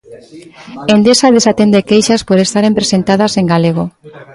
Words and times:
Endesa 0.95 1.27
desatende 1.37 1.85
queixas 1.89 2.21
por 2.27 2.37
estaren 2.45 2.77
presentadas 2.79 3.33
en 3.39 3.45
galego. 3.53 3.85